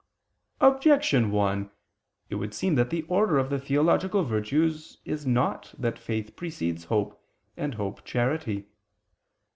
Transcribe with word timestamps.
Objection 0.61 1.29
1: 1.29 1.69
It 2.31 2.35
would 2.41 2.55
seem 2.55 2.73
that 2.73 2.89
the 2.89 3.03
order 3.03 3.37
of 3.37 3.51
the 3.51 3.59
theological 3.59 4.23
virtues 4.23 4.97
is 5.05 5.27
not 5.27 5.75
that 5.77 5.99
faith 5.99 6.35
precedes 6.35 6.85
hope, 6.85 7.23
and 7.55 7.75
hope 7.75 8.03
charity. 8.03 8.65